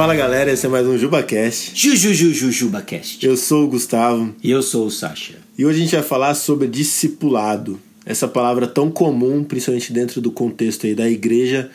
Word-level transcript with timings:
Fala 0.00 0.14
galera, 0.14 0.50
esse 0.50 0.64
é 0.64 0.68
mais 0.70 0.86
um 0.86 0.96
JubaCast. 0.96 1.72
JujujujujubaCast. 1.74 3.22
Eu 3.22 3.36
sou 3.36 3.66
o 3.66 3.68
Gustavo 3.68 4.34
E 4.42 4.50
eu 4.50 4.62
sou 4.62 4.86
o 4.86 4.90
Sasha. 4.90 5.34
e 5.58 5.66
hoje 5.66 5.78
a 5.78 5.82
gente 5.82 5.94
vai 5.94 6.02
falar 6.02 6.32
sobre 6.32 6.66
discipulado. 6.68 7.78
Essa 8.06 8.26
palavra 8.26 8.66
tão 8.66 8.90
comum, 8.90 9.44
principalmente 9.44 9.92
dentro 9.92 10.22
do 10.22 10.32
contexto 10.32 10.86
aí 10.86 10.94
da 10.94 11.06
igreja, 11.06 11.70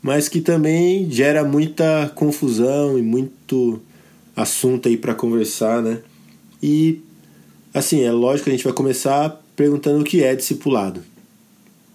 mas 0.00 0.26
que 0.26 0.40
também 0.40 1.10
gera 1.10 1.44
muita 1.44 2.10
confusão 2.14 2.98
e 2.98 3.02
muito 3.02 3.82
assunto 4.34 4.88
aí 4.88 4.96
para 4.96 5.14
conversar, 5.14 5.82
né? 5.82 5.98
E 6.62 7.02
assim, 7.74 8.02
é 8.02 8.10
lógico 8.10 8.44
que 8.44 8.50
a 8.52 8.54
gente 8.54 8.64
vai 8.64 8.72
começar 8.72 9.44
perguntando 9.54 10.00
o 10.00 10.04
que 10.04 10.24
é 10.24 10.34
discipulado. 10.34 11.04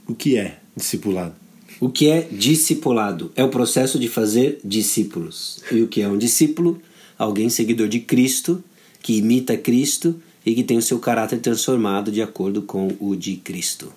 O 0.08 0.14
que 0.14 0.38
é 0.38 0.58
discipulado? 0.78 1.41
O 1.82 1.90
que 1.90 2.12
é 2.12 2.22
discipulado? 2.32 3.32
É 3.36 3.44
o 3.44 3.50
processo 3.50 3.98
de 3.98 4.08
fazer 4.08 4.60
discípulos. 4.64 5.64
E 5.72 5.82
o 5.82 5.88
que 5.88 6.04
é 6.04 6.08
um 6.08 6.16
discípulo? 6.16 6.80
Alguém 7.18 7.50
seguidor 7.50 7.88
de 7.88 8.00
Cristo, 8.00 8.64
que 9.02 9.18
imita 9.18 9.58
Cristo 9.58 10.22
e 10.46 10.54
que 10.54 10.64
tem 10.64 10.78
o 10.78 10.82
seu 10.82 11.00
caráter 11.00 11.40
transformado 11.40 12.12
de 12.12 12.22
acordo 12.22 12.62
com 12.62 12.96
o 13.00 13.16
de 13.16 13.36
Cristo. 13.38 13.92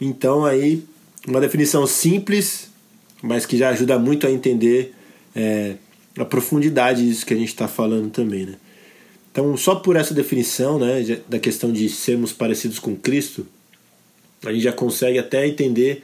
Então 0.00 0.46
aí 0.46 0.82
uma 1.28 1.38
definição 1.38 1.86
simples, 1.86 2.70
mas 3.22 3.44
que 3.44 3.58
já 3.58 3.68
ajuda 3.68 3.98
muito 3.98 4.26
a 4.26 4.30
entender 4.30 4.94
é, 5.36 5.76
a 6.16 6.24
profundidade 6.24 7.06
disso 7.06 7.26
que 7.26 7.34
a 7.34 7.36
gente 7.36 7.48
está 7.48 7.68
falando 7.68 8.08
também, 8.08 8.46
né? 8.46 8.54
Então 9.30 9.54
só 9.58 9.74
por 9.74 9.96
essa 9.96 10.14
definição, 10.14 10.78
né, 10.78 11.20
da 11.28 11.38
questão 11.38 11.70
de 11.70 11.90
sermos 11.90 12.32
parecidos 12.32 12.78
com 12.78 12.96
Cristo, 12.96 13.46
a 14.42 14.50
gente 14.50 14.62
já 14.62 14.72
consegue 14.72 15.18
até 15.18 15.46
entender 15.46 16.02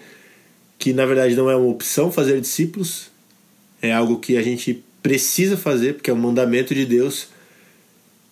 que 0.78 0.92
na 0.92 1.04
verdade 1.04 1.34
não 1.34 1.50
é 1.50 1.56
uma 1.56 1.68
opção 1.68 2.10
fazer 2.12 2.40
discípulos, 2.40 3.10
é 3.82 3.92
algo 3.92 4.18
que 4.18 4.36
a 4.36 4.42
gente 4.42 4.82
precisa 5.02 5.56
fazer 5.56 5.94
porque 5.94 6.10
é 6.10 6.12
um 6.12 6.18
mandamento 6.18 6.74
de 6.74 6.84
Deus. 6.84 7.28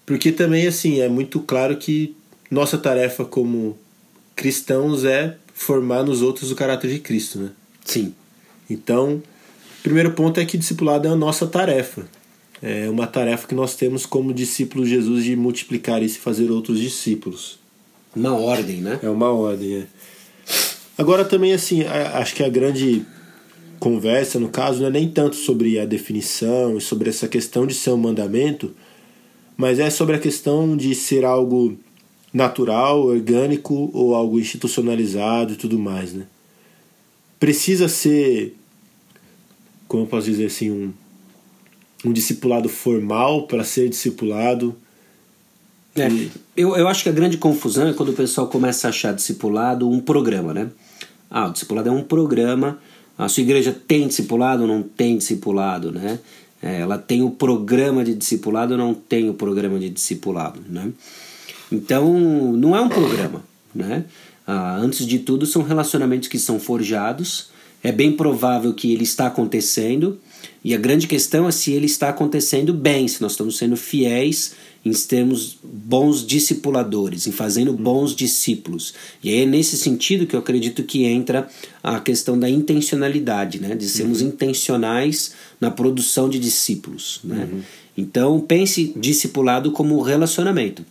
Porque 0.05 0.30
também 0.30 0.67
assim 0.67 1.00
é 1.00 1.08
muito 1.08 1.41
claro 1.41 1.77
que 1.77 2.14
nossa 2.50 2.78
tarefa 2.78 3.24
como 3.24 3.77
cristãos 4.36 5.05
é 5.05 5.36
formar 5.52 6.05
nos 6.05 6.22
outros 6.22 6.52
o 6.52 6.55
caráter 6.55 6.91
de 6.91 7.00
Cristo, 7.00 7.39
né? 7.39 7.50
Sim. 7.84 8.14
Então, 8.69 9.22
o 9.80 9.83
primeiro 9.83 10.12
ponto 10.12 10.39
é 10.39 10.44
que 10.44 10.58
discipulado 10.58 11.08
é 11.08 11.11
a 11.11 11.17
nossa 11.17 11.47
tarefa. 11.47 12.06
É 12.62 12.89
uma 12.89 13.06
tarefa 13.06 13.47
que 13.47 13.55
nós 13.55 13.74
temos 13.74 14.06
como 14.06 14.33
discípulos 14.33 14.89
de 14.89 14.94
Jesus 14.94 15.24
de 15.24 15.36
multiplicar 15.36 16.02
isso 16.02 16.19
e 16.19 16.20
fazer 16.20 16.50
outros 16.50 16.80
discípulos. 16.80 17.58
Uma 18.14 18.34
ordem, 18.34 18.80
né? 18.80 18.98
É 19.02 19.08
uma 19.08 19.30
ordem, 19.30 19.77
é. 19.77 19.86
Agora 20.98 21.25
também, 21.25 21.52
assim, 21.52 21.83
acho 21.83 22.34
que 22.34 22.42
a 22.42 22.48
grande 22.48 23.05
conversa, 23.78 24.41
no 24.41 24.48
caso, 24.48 24.80
não 24.80 24.89
é 24.89 24.91
nem 24.91 25.08
tanto 25.08 25.36
sobre 25.36 25.78
a 25.78 25.84
definição 25.84 26.78
e 26.78 26.80
sobre 26.80 27.11
essa 27.11 27.28
questão 27.28 27.66
de 27.66 27.75
ser 27.75 27.91
um 27.91 27.98
mandamento, 27.98 28.75
mas 29.56 29.78
é 29.78 29.91
sobre 29.91 30.17
a 30.17 30.19
questão 30.19 30.77
de 30.77 30.94
ser 30.94 31.24
algo 31.24 31.78
natural, 32.33 33.05
orgânico 33.05 33.91
ou 33.92 34.14
algo 34.14 34.39
institucionalizado 34.39 35.52
e 35.55 35.56
tudo 35.56 35.78
mais, 35.78 36.12
né? 36.12 36.27
Precisa 37.39 37.89
ser, 37.89 38.56
como 39.86 40.05
eu 40.05 40.06
posso 40.06 40.27
dizer 40.27 40.47
assim, 40.47 40.70
um, 40.70 40.92
um 42.05 42.12
discipulado 42.12 42.69
formal 42.69 43.47
para 43.47 43.64
ser 43.64 43.89
discipulado. 43.89 44.77
É, 45.97 46.08
eu, 46.56 46.77
eu 46.77 46.89
acho 46.89 47.02
que 47.02 47.08
a 47.08 47.12
grande 47.12 47.39
confusão 47.39 47.89
é 47.89 47.92
quando 47.92 48.11
o 48.11 48.14
pessoal 48.14 48.47
começa 48.48 48.86
a 48.86 48.91
achar 48.91 49.14
discipulado 49.14 49.89
um 49.89 50.00
programa, 50.00 50.52
né? 50.52 50.69
Ah, 51.30 51.48
o 51.48 51.52
discipulado 51.52 51.89
é 51.89 51.92
um 51.92 52.02
programa. 52.02 52.78
A 53.19 53.28
sua 53.28 53.42
igreja 53.42 53.75
tem 53.86 54.06
discipulado 54.06 54.62
ou 54.62 54.68
não 54.68 54.83
tem 54.83 55.17
discipulado, 55.17 55.90
né? 55.90 56.18
É, 56.62 56.80
ela 56.80 56.98
tem 56.98 57.23
o 57.23 57.30
programa 57.30 58.05
de 58.05 58.14
discipulado 58.14 58.73
ou 58.73 58.79
não 58.79 58.95
tem 58.95 59.29
o 59.29 59.35
programa 59.35 59.79
de 59.79 59.89
discipulado, 59.89 60.61
né? 60.68 60.90
Então, 61.70 62.12
não 62.52 62.77
é 62.77 62.80
um 62.80 62.89
programa, 62.89 63.42
né? 63.74 64.05
Ah, 64.46 64.77
antes 64.77 65.06
de 65.06 65.18
tudo, 65.18 65.46
são 65.46 65.62
relacionamentos 65.62 66.29
que 66.29 66.39
são 66.39 66.61
forjados. 66.61 67.48
É 67.83 67.90
bem 67.90 68.12
provável 68.12 68.73
que 68.73 68.92
ele 68.92 69.05
está 69.05 69.27
acontecendo. 69.27 70.18
E 70.64 70.74
a 70.74 70.79
grande 70.79 71.07
questão 71.07 71.47
é 71.48 71.52
se 71.52 71.73
ele 71.73 71.86
está 71.86 72.08
acontecendo 72.08 72.74
bem, 72.74 73.07
se 73.07 73.23
nós 73.23 73.33
estamos 73.33 73.57
sendo 73.57 73.77
fiéis 73.77 74.55
em 74.85 74.92
termos 74.92 75.58
bons 75.63 76.24
discipuladores, 76.24 77.27
em 77.27 77.33
fazendo 77.33 77.73
bons 77.73 78.14
discípulos. 78.14 78.95
E 79.23 79.30
aí 79.30 79.42
é 79.42 79.47
nesse 79.47 79.77
sentido 79.77 80.27
que 80.27 80.36
eu 80.36 80.41
acredito 80.41 80.85
que 80.85 81.05
entra 81.05 81.48
a 81.83 81.98
questão 81.98 82.39
da 82.39 82.48
intencionalidade, 82.48 83.61
né? 83.61 83.74
de 83.74 83.89
sermos 83.89 84.23
intencionais 84.23 85.33
na 85.61 85.73
produção 85.73 86.29
de 86.29 86.39
discípulos. 86.39 87.20
Né? 87.24 87.48
Então 87.97 88.39
pense 88.39 88.92
discipulado 88.97 89.73
como 89.73 90.01
relacionamento. 90.01 90.85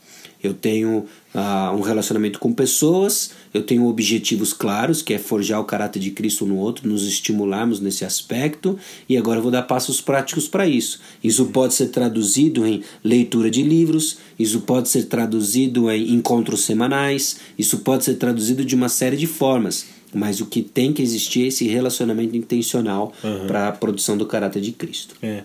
Eu 0.45 0.53
tenho 0.53 1.05
ah, 1.33 1.73
um 1.75 1.81
relacionamento 1.81 2.39
com 2.39 2.53
pessoas, 2.53 3.31
eu 3.53 3.63
tenho 3.63 3.87
objetivos 3.87 4.53
claros, 4.53 5.01
que 5.01 5.13
é 5.13 5.17
forjar 5.17 5.59
o 5.59 5.65
caráter 5.65 5.99
de 5.99 6.11
Cristo 6.11 6.45
no 6.45 6.57
outro, 6.57 6.87
nos 6.87 7.07
estimularmos 7.07 7.79
nesse 7.79 8.05
aspecto, 8.05 8.77
e 9.09 9.17
agora 9.17 9.39
eu 9.39 9.43
vou 9.43 9.51
dar 9.51 9.63
passos 9.63 9.99
práticos 9.99 10.47
para 10.47 10.67
isso. 10.67 10.99
Isso 11.23 11.45
pode 11.47 11.73
ser 11.73 11.87
traduzido 11.87 12.65
em 12.65 12.83
leitura 13.03 13.49
de 13.49 13.63
livros, 13.63 14.17
isso 14.37 14.61
pode 14.61 14.89
ser 14.89 15.03
traduzido 15.03 15.89
em 15.91 16.13
encontros 16.13 16.63
semanais, 16.63 17.37
isso 17.57 17.79
pode 17.79 18.03
ser 18.03 18.15
traduzido 18.15 18.63
de 18.63 18.75
uma 18.75 18.89
série 18.89 19.17
de 19.17 19.27
formas. 19.27 19.85
Mas 20.13 20.39
o 20.39 20.45
que 20.45 20.61
tem 20.61 20.93
que 20.93 21.01
existir 21.01 21.43
é 21.43 21.47
esse 21.47 21.67
relacionamento 21.67 22.37
intencional 22.37 23.11
para 23.47 23.67
a 23.67 23.71
produção 23.73 24.15
do 24.15 24.25
caráter 24.25 24.61
de 24.61 24.71
Cristo. 24.71 25.13
É. 25.21 25.43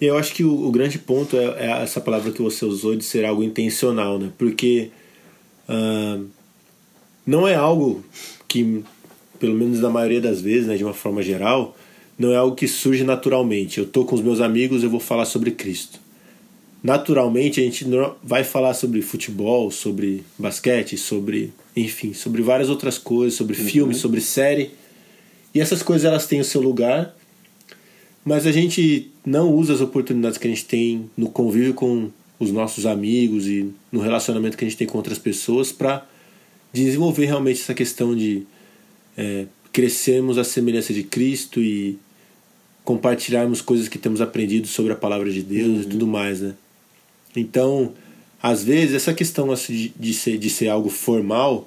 Eu 0.00 0.16
acho 0.16 0.32
que 0.34 0.44
o, 0.44 0.66
o 0.66 0.70
grande 0.70 0.98
ponto 0.98 1.36
é, 1.36 1.66
é 1.66 1.82
essa 1.82 2.00
palavra 2.00 2.30
que 2.30 2.40
você 2.40 2.64
usou 2.64 2.94
de 2.94 3.04
ser 3.04 3.24
algo 3.24 3.42
intencional, 3.42 4.18
né? 4.18 4.30
Porque 4.38 4.90
ah, 5.68 6.20
não 7.26 7.46
é 7.46 7.54
algo 7.54 8.02
que, 8.48 8.82
pelo 9.38 9.54
menos 9.54 9.80
na 9.80 9.90
maioria 9.90 10.20
das 10.20 10.40
vezes, 10.40 10.66
né, 10.66 10.76
de 10.76 10.82
uma 10.82 10.94
forma 10.94 11.22
geral, 11.22 11.76
não 12.18 12.32
é 12.32 12.36
algo 12.36 12.56
que 12.56 12.66
surge 12.66 13.04
naturalmente. 13.04 13.78
Eu 13.78 13.86
tô 13.86 14.04
com 14.04 14.14
os 14.14 14.22
meus 14.22 14.40
amigos, 14.40 14.82
eu 14.82 14.88
vou 14.88 14.98
falar 14.98 15.26
sobre 15.26 15.50
Cristo. 15.50 16.00
Naturalmente 16.82 17.60
a 17.60 17.64
gente 17.64 17.84
vai 18.22 18.44
falar 18.44 18.72
sobre 18.72 19.02
futebol, 19.02 19.70
sobre 19.70 20.24
basquete, 20.38 20.96
sobre, 20.96 21.52
enfim, 21.76 22.14
sobre 22.14 22.40
várias 22.40 22.70
outras 22.70 22.96
coisas, 22.96 23.34
sobre 23.34 23.54
filme, 23.54 23.94
sobre 23.94 24.20
série. 24.20 24.70
E 25.54 25.60
essas 25.60 25.82
coisas 25.82 26.04
elas 26.04 26.26
têm 26.26 26.40
o 26.40 26.44
seu 26.44 26.60
lugar, 26.60 27.14
mas 28.28 28.46
a 28.46 28.52
gente 28.52 29.10
não 29.24 29.50
usa 29.50 29.72
as 29.72 29.80
oportunidades 29.80 30.36
que 30.36 30.46
a 30.46 30.50
gente 30.50 30.66
tem 30.66 31.08
no 31.16 31.30
convívio 31.30 31.72
com 31.72 32.10
os 32.38 32.52
nossos 32.52 32.84
amigos 32.84 33.46
e 33.46 33.72
no 33.90 34.00
relacionamento 34.00 34.54
que 34.54 34.66
a 34.66 34.68
gente 34.68 34.76
tem 34.76 34.86
com 34.86 34.98
outras 34.98 35.18
pessoas 35.18 35.72
para 35.72 36.06
desenvolver 36.70 37.24
realmente 37.24 37.62
essa 37.62 37.72
questão 37.72 38.14
de 38.14 38.46
é, 39.16 39.46
crescermos 39.72 40.36
à 40.36 40.44
semelhança 40.44 40.92
de 40.92 41.04
Cristo 41.04 41.58
e 41.58 41.98
compartilharmos 42.84 43.62
coisas 43.62 43.88
que 43.88 43.96
temos 43.96 44.20
aprendido 44.20 44.68
sobre 44.68 44.92
a 44.92 44.96
palavra 44.96 45.32
de 45.32 45.42
Deus 45.42 45.86
e 45.86 45.88
tudo 45.88 46.06
mais, 46.06 46.42
né? 46.42 46.54
Então, 47.34 47.94
às 48.42 48.62
vezes, 48.62 48.94
essa 48.94 49.14
questão 49.14 49.54
de, 49.54 49.88
de, 49.98 50.12
ser, 50.12 50.36
de 50.36 50.50
ser 50.50 50.68
algo 50.68 50.90
formal, 50.90 51.66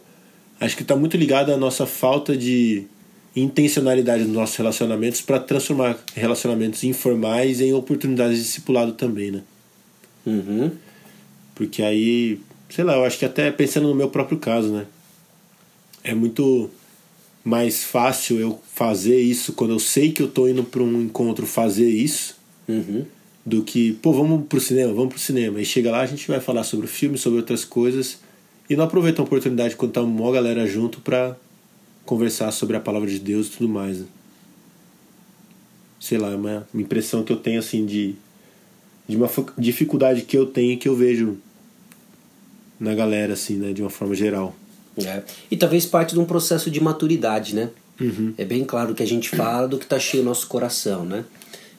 acho 0.60 0.76
que 0.76 0.84
está 0.84 0.96
muito 0.96 1.18
ligada 1.18 1.56
à 1.56 1.58
nossa 1.58 1.88
falta 1.88 2.38
de 2.38 2.86
intencionalidade 3.36 4.24
nos 4.24 4.34
nossos 4.34 4.56
relacionamentos 4.56 5.22
para 5.22 5.40
transformar 5.40 5.98
relacionamentos 6.14 6.84
informais 6.84 7.62
em 7.62 7.74
oportunidades 7.74 8.38
de 8.38 8.44
discipulado 8.44 8.94
também, 8.94 9.32
né? 9.32 9.42
Uhum. 10.26 10.72
Porque 11.56 11.82
aí, 11.82 12.40
sei 12.70 12.84
lá, 12.84 12.96
eu 12.96 13.06
acho 13.06 13.18
que 13.18 13.26
até 13.26 13.52
pensando 13.52 13.88
no 13.88 13.96
meu 13.96 14.10
próprio 14.10 14.38
caso, 14.38 14.70
né? 14.70 14.86
É 16.04 16.14
muito 16.14 16.70
mais 17.44 17.84
fácil 17.84 18.40
eu 18.40 18.60
fazer 18.74 19.20
isso 19.20 19.54
quando 19.54 19.72
eu 19.72 19.80
sei 19.80 20.12
que 20.12 20.22
eu 20.22 20.28
tô 20.28 20.48
indo 20.48 20.64
para 20.64 20.84
um 20.84 21.02
encontro 21.02 21.46
fazer 21.46 21.90
isso 21.90 22.40
Uhum. 22.68 23.06
do 23.46 23.64
que, 23.64 23.94
pô, 23.94 24.14
vamos 24.14 24.46
pro 24.48 24.60
cinema, 24.62 24.94
vamos 24.94 25.10
pro 25.10 25.20
cinema. 25.20 25.60
E 25.60 25.66
chega 25.66 25.92
lá, 25.92 26.02
a 26.02 26.06
gente 26.06 26.28
vai 26.28 26.40
falar 26.40 26.64
sobre 26.64 26.86
o 26.86 26.90
filme, 26.90 27.18
sobre 27.18 27.40
outras 27.40 27.66
coisas 27.66 28.20
e 28.70 28.76
não 28.76 28.86
aproveita 28.86 29.22
a 29.22 29.26
oportunidade 29.26 29.76
quando 29.76 29.92
tá 29.92 30.02
uma 30.02 30.32
galera 30.32 30.66
junto 30.68 31.02
pra 31.02 31.36
conversar 32.12 32.52
sobre 32.52 32.76
a 32.76 32.80
palavra 32.82 33.10
de 33.10 33.18
Deus 33.18 33.48
e 33.48 33.52
tudo 33.52 33.70
mais. 33.70 34.00
né? 34.00 34.06
Sei 35.98 36.18
lá, 36.18 36.32
é 36.32 36.36
uma 36.36 36.68
impressão 36.76 37.24
que 37.24 37.32
eu 37.32 37.38
tenho 37.38 37.58
assim 37.58 37.86
de 37.86 38.16
de 39.08 39.16
uma 39.16 39.30
dificuldade 39.58 40.24
que 40.24 40.38
eu 40.38 40.46
tenho 40.46 40.74
e 40.74 40.78
que 40.78 40.90
eu 40.90 40.96
vejo 40.96 41.38
na 42.78 42.94
galera 42.94 43.34
assim, 43.34 43.56
né, 43.56 43.72
de 43.74 43.82
uma 43.82 43.90
forma 43.90 44.14
geral. 44.14 44.56
É. 44.98 45.24
E 45.50 45.56
talvez 45.56 45.86
parte 45.86 46.14
de 46.14 46.20
um 46.20 46.26
processo 46.26 46.70
de 46.70 46.82
maturidade, 46.82 47.56
né? 47.56 47.70
É 48.38 48.44
bem 48.44 48.64
claro 48.66 48.94
que 48.94 49.04
a 49.04 49.08
gente 49.08 49.30
fala 49.30 49.68
do 49.68 49.78
que 49.78 49.86
está 49.86 50.00
cheio 50.00 50.24
no 50.24 50.30
nosso 50.30 50.48
coração, 50.48 51.06
né? 51.06 51.24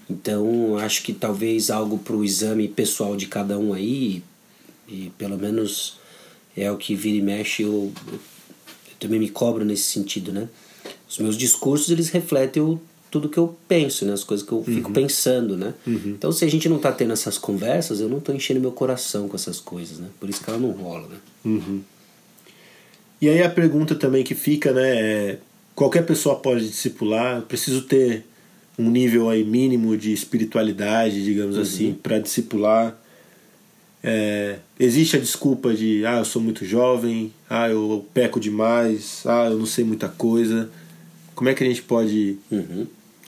Então, 0.09 0.79
acho 0.79 1.03
que 1.03 1.13
talvez 1.13 1.71
algo 1.71 1.99
para 1.99 2.17
o 2.17 2.25
exame 2.25 2.69
pessoal 2.69 3.17
de 3.17 3.27
cada 3.27 3.59
um 3.59 3.73
aí, 3.73 4.23
e 4.89 5.11
pelo 5.19 5.37
menos 5.39 5.99
é 6.57 6.71
o 6.71 6.77
que 6.77 6.95
vira 6.95 7.17
e 7.17 7.23
mexe, 7.23 7.63
eu, 7.63 7.93
eu 8.07 8.19
também 9.03 9.21
me 9.21 9.29
cobro 9.29 9.65
nesse 9.65 9.85
sentido, 9.85 10.33
né? 10.33 10.49
Os 11.09 11.19
meus 11.19 11.37
discursos, 11.37 11.91
eles 11.91 12.09
refletem 12.09 12.63
o 12.63 12.81
tudo 13.11 13.29
que 13.29 13.37
eu 13.39 13.55
penso, 13.69 14.07
né? 14.07 14.15
As 14.15 14.25
coisas 14.25 14.47
que 14.47 14.53
eu 14.53 14.65
fico 14.65 14.89
Uhum. 14.89 14.95
pensando, 14.95 15.55
né? 15.57 15.75
Então, 15.87 16.33
se 16.33 16.45
a 16.47 16.49
gente 16.49 16.67
não 16.69 16.79
tá 16.79 16.91
tendo 16.91 17.13
essas 17.13 17.37
conversas, 17.37 18.01
eu 18.01 18.09
não 18.09 18.21
tô 18.21 18.33
enchendo 18.33 18.59
meu 18.61 18.73
coração 18.73 19.29
com 19.29 19.37
essas 19.37 19.61
coisas, 19.61 19.99
né? 19.99 20.09
Por 20.19 20.31
isso 20.31 20.43
que 20.43 20.49
ela 20.49 20.59
não 20.59 20.71
rola, 20.71 21.09
né? 21.09 21.17
E 23.21 23.29
aí 23.29 23.43
a 23.43 23.51
pergunta 23.51 23.95
também 23.95 24.25
que 24.25 24.35
fica, 24.35 24.73
né, 24.73 24.97
é 24.97 25.39
qualquer 25.75 26.05
pessoa 26.07 26.37
pode 26.37 26.67
discipular, 26.67 27.43
preciso 27.43 27.83
ter 27.83 28.25
um 28.79 28.91
nível 28.91 29.29
aí 29.29 29.45
mínimo 29.45 29.97
de 29.97 30.13
espiritualidade, 30.13 31.23
digamos 31.23 31.57
assim, 31.59 31.93
para 32.03 32.19
discipular. 32.19 32.99
É, 34.03 34.59
existe 34.81 35.17
a 35.17 35.21
desculpa 35.21 35.73
de 35.73 36.05
ah, 36.05 36.19
eu 36.19 36.25
sou 36.25 36.43
muito 36.43 36.65
jovem, 36.65 37.33
ah, 37.49 37.69
eu 37.69 38.05
peco 38.13 38.41
demais, 38.41 39.23
ah, 39.25 39.49
eu 39.51 39.59
não 39.59 39.67
sei 39.67 39.85
muita 39.85 40.09
coisa. 40.09 40.69
Como 41.35 41.49
é 41.49 41.55
que 41.55 41.63
a 41.63 41.67
gente 41.67 41.83
pode 41.83 42.39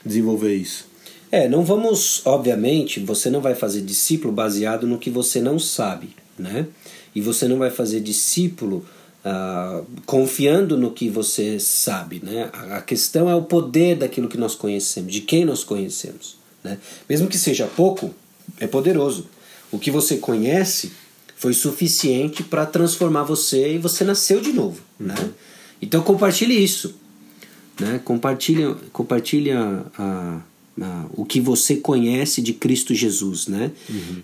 desenvolver 0.05 0.53
isso? 0.55 0.87
É, 1.31 1.49
não 1.49 1.63
vamos, 1.63 2.21
obviamente, 2.25 2.99
você 2.99 3.29
não 3.29 3.41
vai 3.41 3.55
fazer 3.55 3.81
discípulo 3.81 4.33
baseado 4.33 4.85
no 4.85 4.97
que 4.97 5.09
você 5.09 5.41
não 5.41 5.57
sabe, 5.57 6.09
né? 6.37 6.67
E 7.15 7.21
você 7.21 7.47
não 7.47 7.57
vai 7.57 7.71
fazer 7.71 7.99
discípulo 8.01 8.85
ah, 9.23 9.81
confiando 10.05 10.77
no 10.77 10.91
que 10.91 11.09
você 11.09 11.59
sabe, 11.59 12.21
né? 12.23 12.49
A 12.53 12.77
a 12.77 12.81
questão 12.81 13.29
é 13.29 13.35
o 13.35 13.41
poder 13.41 13.95
daquilo 13.95 14.27
que 14.27 14.37
nós 14.37 14.55
conhecemos, 14.55 15.11
de 15.11 15.21
quem 15.21 15.45
nós 15.45 15.63
conhecemos, 15.63 16.37
né? 16.63 16.77
Mesmo 17.09 17.27
que 17.27 17.37
seja 17.37 17.65
pouco, 17.65 18.13
é 18.59 18.67
poderoso. 18.67 19.27
O 19.75 19.79
que 19.79 19.91
você 19.91 20.17
conhece 20.17 20.91
foi 21.35 21.53
suficiente 21.53 22.43
para 22.43 22.65
transformar 22.65 23.23
você 23.23 23.75
e 23.75 23.77
você 23.77 24.03
nasceu 24.03 24.39
de 24.41 24.53
novo, 24.53 24.81
né? 24.99 25.15
Então 25.81 26.01
compartilhe 26.01 26.63
isso 26.63 26.95
né? 27.79 27.99
Compartilha, 28.03 28.75
compartilha 28.91 29.85
a, 29.97 30.41
a, 30.81 31.05
o 31.13 31.25
que 31.25 31.39
você 31.41 31.75
conhece 31.75 32.41
de 32.41 32.53
Cristo 32.53 32.93
Jesus, 32.93 33.47
né? 33.47 33.71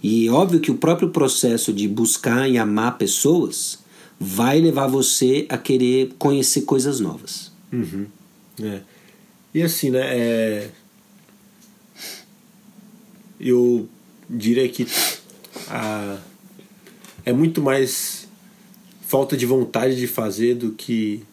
E 0.01 0.29
óbvio 0.29 0.59
que 0.59 0.71
o 0.71 0.75
próprio 0.75 1.09
processo 1.09 1.73
de 1.73 1.87
buscar 1.87 2.49
e 2.49 2.57
amar 2.57 2.97
pessoas 2.97 3.79
vai 4.19 4.59
levar 4.59 4.87
você 4.87 5.45
a 5.49 5.57
querer 5.57 6.13
conhecer 6.17 6.61
coisas 6.61 6.99
novas. 6.99 7.51
É. 8.61 8.81
E 9.53 9.61
assim, 9.63 9.89
né? 9.89 9.99
é, 10.01 10.69
Eu 13.39 13.89
diria 14.29 14.67
que 14.69 14.87
a... 15.69 16.17
é 17.25 17.33
muito 17.33 17.61
mais 17.61 18.27
falta 19.07 19.35
de 19.35 19.45
vontade 19.45 19.95
de 19.97 20.07
fazer 20.07 20.55
do 20.55 20.71
que 20.71 21.23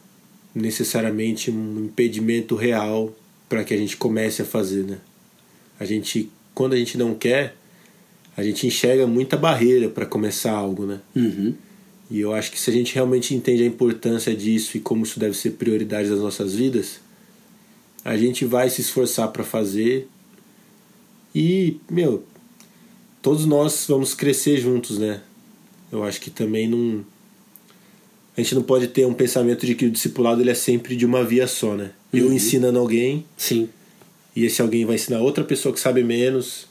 necessariamente 0.54 1.50
um 1.50 1.84
impedimento 1.84 2.56
real 2.56 3.14
para 3.48 3.64
que 3.64 3.72
a 3.72 3.76
gente 3.76 3.96
comece 3.96 4.42
a 4.42 4.44
fazer, 4.44 4.84
né? 4.84 4.98
A 5.78 5.84
gente, 5.84 6.30
quando 6.54 6.72
a 6.72 6.76
gente 6.76 6.98
não 6.98 7.14
quer, 7.14 7.54
a 8.36 8.42
gente 8.42 8.66
enxerga 8.66 9.06
muita 9.06 9.36
barreira 9.36 9.88
para 9.88 10.04
começar 10.04 10.52
algo, 10.52 10.86
né? 10.86 11.00
Uhum. 11.14 11.54
E 12.10 12.20
eu 12.20 12.32
acho 12.32 12.50
que 12.50 12.58
se 12.58 12.70
a 12.70 12.72
gente 12.72 12.94
realmente 12.94 13.34
entende 13.34 13.62
a 13.62 13.66
importância 13.66 14.34
disso 14.34 14.76
e 14.76 14.80
como 14.80 15.04
isso 15.04 15.20
deve 15.20 15.36
ser 15.36 15.50
prioridade 15.50 16.08
das 16.08 16.20
nossas 16.20 16.54
vidas, 16.54 17.00
a 18.04 18.16
gente 18.16 18.44
vai 18.44 18.70
se 18.70 18.80
esforçar 18.80 19.28
para 19.28 19.44
fazer. 19.44 20.08
E, 21.34 21.78
meu, 21.90 22.24
todos 23.22 23.46
nós 23.46 23.86
vamos 23.88 24.14
crescer 24.14 24.58
juntos, 24.58 24.98
né? 24.98 25.20
Eu 25.90 26.04
acho 26.04 26.20
que 26.20 26.30
também 26.30 26.68
não. 26.68 27.04
A 28.36 28.40
gente 28.40 28.54
não 28.54 28.62
pode 28.62 28.86
ter 28.88 29.06
um 29.06 29.14
pensamento 29.14 29.66
de 29.66 29.74
que 29.74 29.86
o 29.86 29.90
discipulado 29.90 30.40
ele 30.40 30.50
é 30.50 30.54
sempre 30.54 30.94
de 30.94 31.04
uma 31.04 31.24
via 31.24 31.46
só, 31.46 31.74
né? 31.74 31.90
Eu 32.12 32.32
ensinando 32.32 32.78
alguém 32.78 33.26
Sim. 33.36 33.68
e 34.34 34.44
esse 34.44 34.62
alguém 34.62 34.86
vai 34.86 34.94
ensinar 34.94 35.20
outra 35.20 35.44
pessoa 35.44 35.74
que 35.74 35.80
sabe 35.80 36.02
menos. 36.02 36.66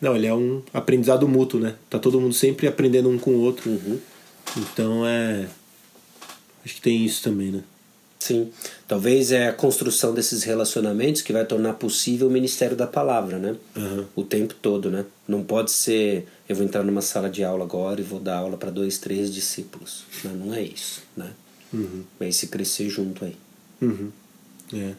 Não, 0.00 0.16
ele 0.16 0.26
é 0.26 0.34
um 0.34 0.62
aprendizado 0.72 1.28
mútuo, 1.28 1.60
né? 1.60 1.76
Tá 1.88 1.98
todo 1.98 2.20
mundo 2.20 2.34
sempre 2.34 2.66
aprendendo 2.66 3.08
um 3.08 3.18
com 3.18 3.32
o 3.32 3.40
outro. 3.40 3.70
Uhum. 3.70 3.98
Então 4.56 5.06
é. 5.06 5.46
Acho 6.64 6.74
que 6.76 6.80
tem 6.80 7.04
isso 7.04 7.22
também, 7.22 7.50
né? 7.50 7.62
Sim. 8.22 8.52
Talvez 8.86 9.32
é 9.32 9.48
a 9.48 9.52
construção 9.52 10.14
desses 10.14 10.44
relacionamentos 10.44 11.22
que 11.22 11.32
vai 11.32 11.44
tornar 11.44 11.72
possível 11.74 12.28
o 12.28 12.30
ministério 12.30 12.76
da 12.76 12.86
palavra, 12.86 13.36
né? 13.36 13.56
Aham. 13.76 14.06
O 14.14 14.22
tempo 14.22 14.54
todo, 14.62 14.90
né? 14.90 15.04
Não 15.26 15.42
pode 15.42 15.72
ser 15.72 16.28
eu 16.48 16.54
vou 16.54 16.64
entrar 16.64 16.84
numa 16.84 17.00
sala 17.00 17.28
de 17.28 17.42
aula 17.42 17.64
agora 17.64 18.00
e 18.00 18.04
vou 18.04 18.20
dar 18.20 18.36
aula 18.36 18.56
para 18.56 18.70
dois, 18.70 18.98
três 18.98 19.32
discípulos. 19.34 20.04
Não, 20.22 20.32
não 20.32 20.54
é 20.54 20.62
isso, 20.62 21.02
né? 21.16 21.32
Vai 22.18 22.30
se 22.30 22.46
crescer 22.46 22.88
junto 22.88 23.24
aí. 23.24 23.34
Uhum. 23.80 24.10
É. 24.74 24.92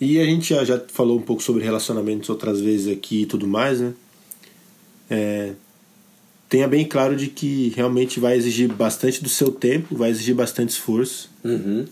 E 0.00 0.20
a 0.20 0.24
gente 0.24 0.50
já, 0.50 0.64
já 0.64 0.78
falou 0.88 1.18
um 1.18 1.22
pouco 1.22 1.42
sobre 1.42 1.64
relacionamentos 1.64 2.28
outras 2.28 2.60
vezes 2.60 2.92
aqui 2.94 3.22
e 3.22 3.26
tudo 3.26 3.48
mais, 3.48 3.80
né? 3.80 3.94
É, 5.10 5.54
tenha 6.48 6.66
bem 6.68 6.84
claro 6.84 7.14
de 7.16 7.26
que 7.28 7.72
realmente 7.76 8.18
vai 8.18 8.36
exigir 8.36 8.72
bastante 8.72 9.22
do 9.22 9.28
seu 9.28 9.50
tempo, 9.52 9.94
vai 9.96 10.10
exigir 10.10 10.34
bastante 10.34 10.70
esforço, 10.70 11.30
Uhum. 11.44 11.86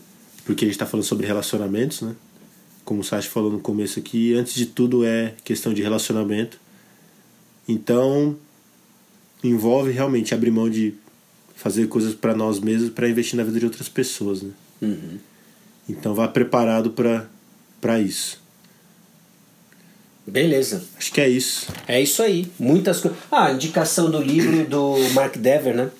porque 0.44 0.64
a 0.64 0.68
gente 0.68 0.74
está 0.74 0.86
falando 0.86 1.04
sobre 1.04 1.26
relacionamentos, 1.26 2.00
né? 2.02 2.14
Como 2.84 3.00
o 3.00 3.04
Sachi 3.04 3.28
falou 3.28 3.50
no 3.52 3.58
começo 3.60 3.98
aqui, 3.98 4.32
antes 4.34 4.54
de 4.54 4.66
tudo 4.66 5.04
é 5.04 5.34
questão 5.44 5.74
de 5.74 5.82
relacionamento. 5.82 6.58
Então, 7.68 8.36
envolve 9.42 9.90
realmente 9.90 10.32
abrir 10.34 10.50
mão 10.52 10.70
de 10.70 10.94
fazer 11.54 11.88
coisas 11.88 12.14
para 12.14 12.34
nós 12.34 12.60
mesmos 12.60 12.90
para 12.90 13.08
investir 13.08 13.36
na 13.36 13.42
vida 13.42 13.58
de 13.58 13.64
outras 13.64 13.88
pessoas, 13.88 14.42
né? 14.42 14.50
Uhum. 14.80 15.18
Então 15.88 16.14
vá 16.14 16.28
preparado 16.28 16.90
para 17.80 18.00
isso. 18.00 18.40
Beleza. 20.26 20.82
Acho 20.96 21.12
que 21.12 21.20
é 21.20 21.28
isso. 21.28 21.68
É 21.86 22.00
isso 22.00 22.22
aí. 22.22 22.50
Muitas 22.58 23.00
coisas. 23.00 23.18
Ah, 23.30 23.52
indicação 23.52 24.10
do 24.10 24.20
livro 24.20 24.64
do 24.66 24.96
Mark 25.14 25.36
Dever, 25.36 25.74
né? 25.74 25.90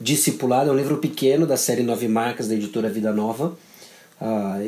Discipulado, 0.00 0.70
é 0.70 0.72
um 0.72 0.76
livro 0.76 0.98
pequeno 0.98 1.46
da 1.46 1.56
série 1.56 1.82
Nove 1.82 2.08
Marcas 2.08 2.48
da 2.48 2.54
editora 2.54 2.88
Vida 2.88 3.12
Nova. 3.12 3.56
Ah, 4.20 4.60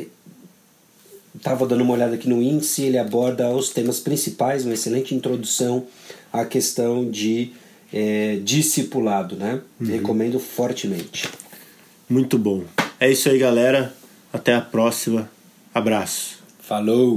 Estava 1.35 1.65
dando 1.65 1.81
uma 1.81 1.93
olhada 1.93 2.15
aqui 2.15 2.27
no 2.27 2.41
índice, 2.41 2.83
ele 2.83 2.97
aborda 2.97 3.49
os 3.49 3.69
temas 3.69 3.99
principais, 3.99 4.65
uma 4.65 4.73
excelente 4.73 5.13
introdução 5.13 5.85
à 6.33 6.43
questão 6.43 7.09
de 7.09 7.53
eh, 7.93 8.39
discipulado, 8.43 9.35
né? 9.35 9.61
Recomendo 9.79 10.39
fortemente. 10.39 11.29
Muito 12.09 12.37
bom. 12.37 12.63
É 12.99 13.09
isso 13.09 13.29
aí, 13.29 13.37
galera. 13.37 13.93
Até 14.33 14.53
a 14.53 14.61
próxima. 14.61 15.29
Abraço. 15.73 16.39
Falou! 16.59 17.15